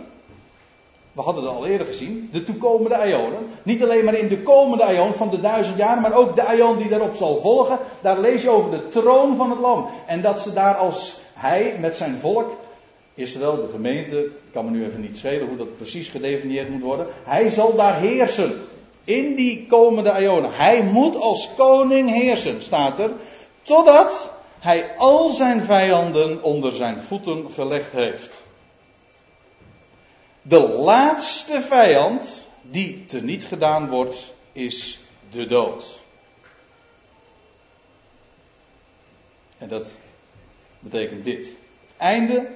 [1.13, 3.49] We hadden het al eerder gezien, de toekomende Ionen.
[3.63, 6.77] Niet alleen maar in de komende Ion van de duizend jaar, maar ook de Ion
[6.77, 7.79] die daarop zal volgen.
[8.01, 9.87] Daar lees je over de troon van het Lam.
[10.07, 12.51] En dat ze daar als hij met zijn volk,
[13.15, 16.83] Israël, de gemeente, het kan me nu even niet schelen hoe dat precies gedefinieerd moet
[16.83, 17.07] worden.
[17.25, 18.61] Hij zal daar heersen.
[19.05, 20.55] In die komende Ionen.
[20.55, 23.11] Hij moet als koning heersen, staat er.
[23.63, 28.43] Totdat hij al zijn vijanden onder zijn voeten gelegd heeft.
[30.43, 36.01] De laatste vijand die teniet gedaan wordt, is de dood.
[39.59, 39.91] En dat
[40.79, 41.47] betekent dit.
[41.47, 41.57] Het
[41.97, 42.51] einde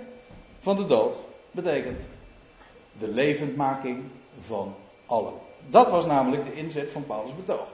[0.60, 1.16] van de dood
[1.50, 2.00] betekent
[2.98, 4.04] de levendmaking
[4.46, 4.74] van
[5.06, 5.32] allen.
[5.70, 7.66] Dat was namelijk de inzet van Paulus' betoog.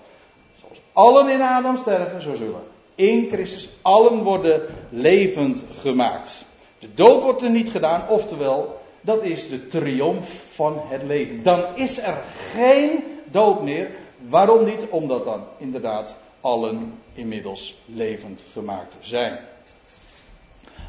[0.61, 2.63] Zoals allen in Adam sterven, zo zullen
[2.95, 6.45] in Christus allen worden levend gemaakt.
[6.79, 11.43] De dood wordt er niet gedaan, oftewel, dat is de triomf van het leven.
[11.43, 12.23] Dan is er
[12.53, 13.91] geen dood meer.
[14.29, 14.87] Waarom niet?
[14.89, 19.39] Omdat dan inderdaad allen inmiddels levend gemaakt zijn.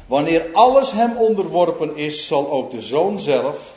[0.06, 3.73] Wanneer alles hem onderworpen is, zal ook de zoon zelf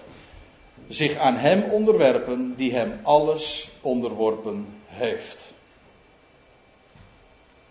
[0.87, 5.45] zich aan hem onderwerpen die hem alles onderworpen heeft.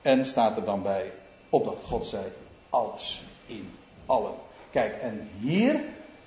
[0.03, 1.11] En staat er dan bij,
[1.49, 2.25] opdat God zei,
[2.71, 3.71] alles in
[4.07, 4.35] allen.
[4.71, 5.81] Kijk, en hier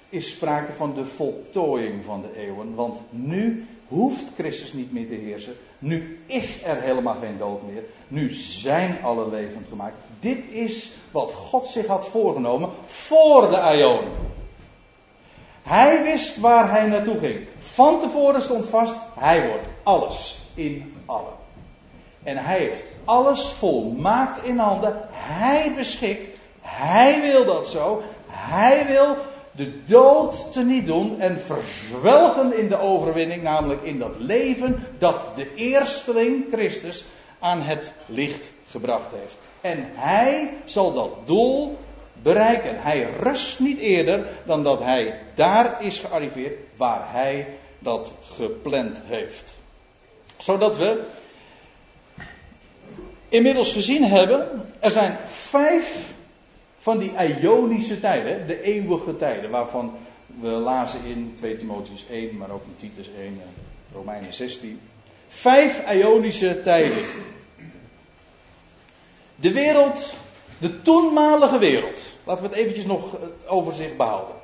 [0.10, 5.14] is sprake van de voltooiing van de eeuwen, want nu hoeft Christus niet meer te
[5.14, 5.56] heersen.
[5.80, 7.84] Nu is er helemaal geen dood meer.
[8.08, 9.96] Nu zijn alle levend gemaakt.
[10.20, 14.04] Dit is wat God zich had voorgenomen voor de Aion.
[15.64, 17.47] Hij wist waar hij naartoe ging.
[17.60, 21.34] Van tevoren stond vast, hij wordt alles in allen.
[22.24, 25.01] En hij heeft alles volmaakt in handen.
[25.12, 26.28] Hij beschikt.
[26.62, 28.01] Hij wil dat zo.
[28.28, 29.16] Hij wil
[29.51, 35.36] de dood te niet doen en verzwelgen in de overwinning, namelijk in dat leven dat
[35.36, 37.05] de eersteling Christus
[37.39, 39.38] aan het licht gebracht heeft.
[39.62, 41.78] En hij zal dat doel
[42.22, 42.82] bereiken.
[42.82, 47.47] Hij rust niet eerder dan dat hij daar is gearriveerd waar hij
[47.80, 49.55] dat gepland heeft.
[50.38, 51.01] Zodat we
[53.30, 56.13] inmiddels gezien hebben, er zijn vijf
[56.80, 59.97] van die Ionische tijden, de eeuwige tijden, waarvan
[60.39, 63.41] we lazen in 2 Timotheus 1, maar ook in Titus 1 en
[63.93, 64.80] Romeinen 16.
[65.28, 67.03] Vijf Ionische tijden.
[69.36, 70.13] De wereld,
[70.60, 72.01] de toenmalige wereld.
[72.24, 74.36] Laten we het eventjes nog het overzicht behouden.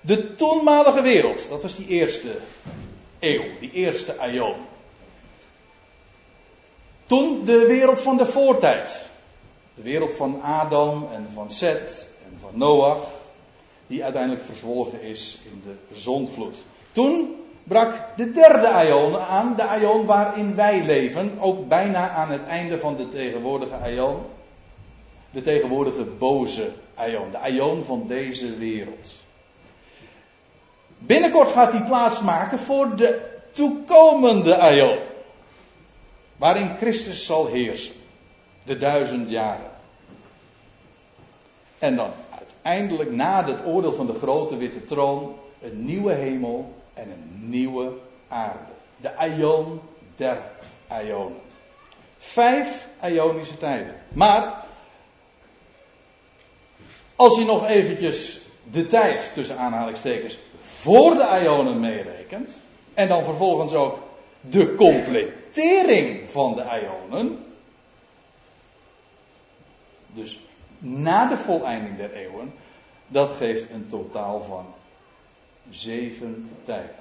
[0.00, 2.36] De toenmalige wereld, dat was die eerste
[3.18, 4.54] eeuw, die eerste Ion.
[7.06, 9.10] Toen de wereld van de voortijd.
[9.74, 13.10] De wereld van Adam en van Seth en van Noach,
[13.86, 16.56] die uiteindelijk verzwolgen is in de zondvloed.
[16.92, 22.44] Toen brak de derde aion aan, de aion waarin wij leven, ook bijna aan het
[22.44, 24.20] einde van de tegenwoordige aion.
[25.32, 29.14] De tegenwoordige boze aion, de aion van deze wereld.
[30.98, 33.20] Binnenkort gaat hij plaatsmaken voor de
[33.52, 34.98] toekomende aion,
[36.36, 37.92] waarin Christus zal heersen
[38.64, 39.70] de duizend jaren.
[41.78, 47.10] En dan uiteindelijk na het oordeel van de grote witte troon een nieuwe hemel en
[47.10, 47.92] een nieuwe
[48.28, 48.72] aarde.
[48.96, 49.80] De Aion
[50.16, 50.38] der
[50.88, 51.40] Aionen.
[52.18, 53.94] Vijf Ionische tijden.
[54.08, 54.64] Maar
[57.22, 62.50] als je nog eventjes de tijd tussen aanhalingstekens voor de Ionen meerekent
[62.94, 63.98] en dan vervolgens ook
[64.40, 67.44] de completering van de Ionen,
[70.06, 70.40] dus
[70.78, 72.54] na de voleinding der eeuwen,
[73.06, 74.66] dat geeft een totaal van
[75.70, 76.94] zeven tijden.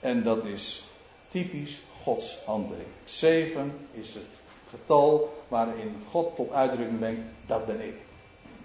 [0.00, 0.84] En dat is
[1.28, 2.88] typisch Gods handeling.
[3.04, 8.05] Zeven is het getal waarin God tot uitdrukking brengt, dat ben ik.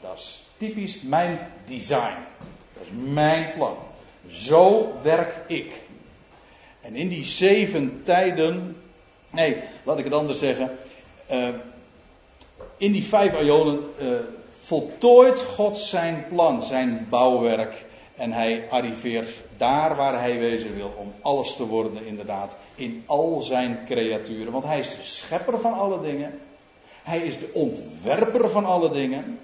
[0.02, 2.18] Dat is typisch mijn design.
[2.74, 3.76] Dat is mijn plan.
[4.28, 5.72] Zo werk ik.
[6.82, 8.78] En in die zeven tijden,
[9.30, 10.78] nee, laat ik het anders zeggen.
[11.32, 11.48] Uh,
[12.78, 14.10] in die vijf ionen uh,
[14.62, 17.86] voltooit God zijn plan, zijn bouwwerk.
[18.16, 23.42] En hij arriveert daar waar hij wezen wil om alles te worden, inderdaad, in al
[23.42, 24.52] zijn creaturen.
[24.52, 26.40] Want hij is de schepper van alle dingen.
[27.04, 29.40] Hij is de ontwerper van alle dingen.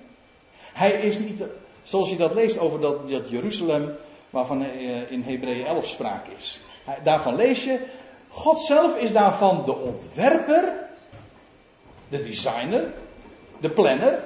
[0.78, 1.42] Hij is niet,
[1.84, 3.96] zoals je dat leest over dat, dat Jeruzalem,
[4.30, 6.60] waarvan uh, in Hebreeën 11 sprake is.
[7.04, 7.80] Daarvan lees je,
[8.28, 10.74] God zelf is daarvan de ontwerper,
[12.10, 12.94] de designer,
[13.60, 14.20] de planner.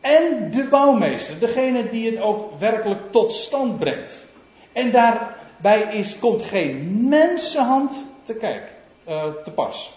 [0.00, 4.24] En de bouwmeester, degene die het ook werkelijk tot stand brengt.
[4.72, 8.68] En daarbij is, komt geen mensenhand te kijken,
[9.08, 9.92] uh, te pas.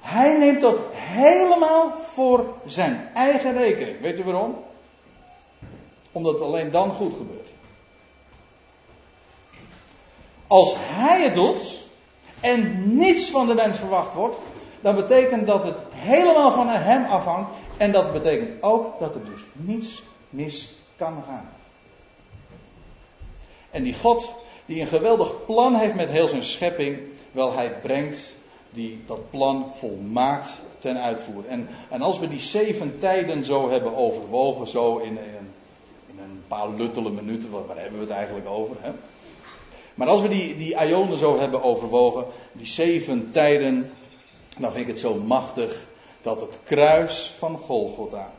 [0.00, 4.00] Hij neemt dat helemaal voor zijn eigen rekening.
[4.00, 4.56] Weet u waarom?
[6.12, 7.48] Omdat het alleen dan goed gebeurt.
[10.46, 11.84] Als hij het doet
[12.40, 14.36] en niets van de mens verwacht wordt,
[14.80, 17.50] dan betekent dat het helemaal van hem afhangt.
[17.76, 21.50] En dat betekent ook dat er dus niets mis kan gaan.
[23.70, 24.34] En die God,
[24.66, 26.98] die een geweldig plan heeft met heel zijn schepping,
[27.32, 28.34] wel hij brengt
[28.70, 31.46] die, dat plan volmaakt ten uitvoer.
[31.48, 36.68] En, en als we die zeven tijden zo hebben overwogen, zo in, in, een paar
[36.70, 38.76] luttele minuten, waar, hebben we het eigenlijk over?
[38.80, 38.90] Hè?
[39.94, 43.90] Maar als we die, die Ionen zo hebben overwogen, die zeven tijden
[44.60, 45.86] dan vind ik het zo machtig
[46.22, 48.30] dat het kruis van Golgotha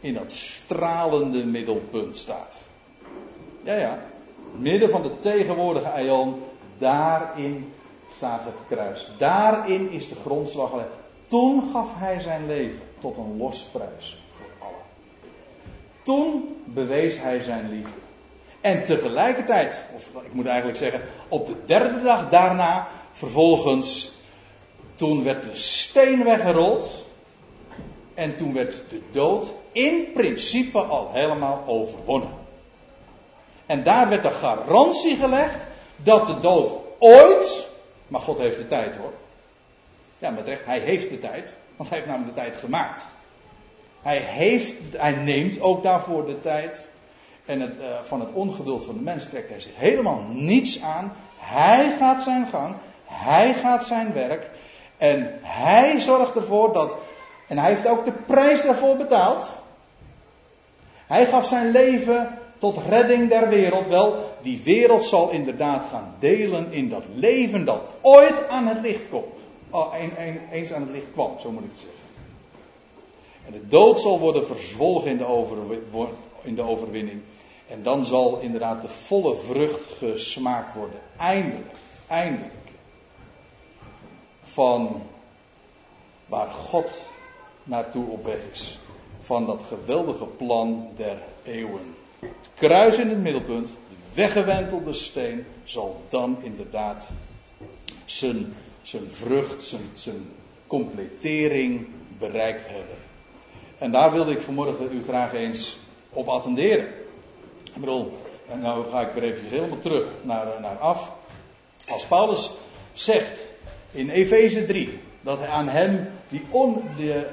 [0.00, 2.54] in dat stralende middelpunt staat.
[3.62, 4.02] Ja, ja.
[4.58, 6.42] Midden van de tegenwoordige aion,
[6.78, 7.72] daarin
[8.16, 9.06] staat het kruis.
[9.18, 10.70] Daarin is de grondslag.
[11.26, 14.84] Toen gaf hij zijn leven tot een losprijs voor allen.
[16.02, 17.98] Toen bewees hij zijn liefde.
[18.60, 24.12] En tegelijkertijd, of ik moet eigenlijk zeggen, op de derde dag daarna, vervolgens
[24.94, 27.04] toen werd de steen weggerold.
[28.14, 32.30] En toen werd de dood in principe al helemaal overwonnen.
[33.66, 37.68] En daar werd de garantie gelegd dat de dood ooit,
[38.08, 39.12] maar God heeft de tijd hoor.
[40.18, 43.04] Ja, met recht, hij heeft de tijd, want hij heeft namelijk de tijd gemaakt.
[44.02, 46.88] Hij, heeft, hij neemt ook daarvoor de tijd.
[47.44, 51.16] En het, uh, van het ongeduld van de mens trekt hij zich helemaal niets aan.
[51.38, 52.74] Hij gaat zijn gang.
[53.04, 54.50] Hij gaat zijn werk.
[54.96, 56.96] En hij zorgt ervoor dat.
[57.48, 59.46] En hij heeft ook de prijs daarvoor betaald.
[61.06, 63.86] Hij gaf zijn leven tot redding der wereld.
[63.86, 69.08] Wel, die wereld zal inderdaad gaan delen in dat leven dat ooit aan het licht
[69.10, 69.34] komt.
[69.70, 69.94] Oh,
[70.52, 71.98] eens aan het licht kwam, zo moet ik het zeggen.
[73.46, 76.06] En de dood zal worden verzwolgen in de,
[76.42, 77.20] in de overwinning.
[77.66, 80.98] En dan zal inderdaad de volle vrucht gesmaakt worden.
[81.16, 81.70] Eindelijk,
[82.06, 82.52] eindelijk.
[84.42, 85.02] Van
[86.26, 86.90] waar God
[87.62, 88.78] naartoe op weg is.
[89.20, 91.95] Van dat geweldige plan der eeuwen.
[92.26, 97.08] Het kruis in het middelpunt, de weggewentelde steen, zal dan inderdaad
[98.04, 100.28] zijn, zijn vrucht, zijn, zijn
[100.66, 101.86] completering
[102.18, 102.96] bereikt hebben.
[103.78, 105.78] En daar wilde ik vanmorgen u graag eens
[106.10, 106.86] op attenderen.
[107.64, 108.12] Ik bedoel,
[108.48, 111.12] en nou ga ik weer even helemaal terug naar, naar af.
[111.86, 112.50] Als Paulus
[112.92, 113.46] zegt
[113.90, 117.26] in Efeze 3 dat hij aan hem die, on, de,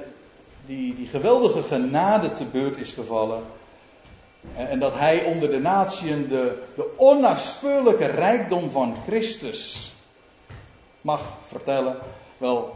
[0.66, 3.44] die, die geweldige genade te beurt is gevallen.
[4.56, 9.94] En dat hij onder de natieën de, de rijkdom van Christus
[11.02, 11.98] mag vertellen.
[12.38, 12.76] Wel,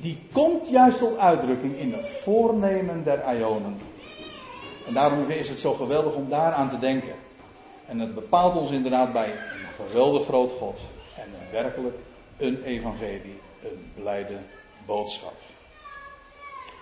[0.00, 3.80] die komt juist tot uitdrukking in het voornemen der Ionen.
[4.86, 7.14] En daarom is het zo geweldig om daaraan te denken.
[7.86, 10.78] En het bepaalt ons inderdaad bij een geweldig groot God.
[11.14, 11.96] En werkelijk
[12.38, 14.36] een evangelie, een blijde
[14.86, 15.34] boodschap.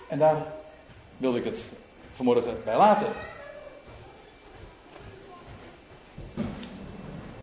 [0.09, 0.47] En daar
[1.17, 1.65] wilde ik het
[2.15, 3.07] vanmorgen bij laten.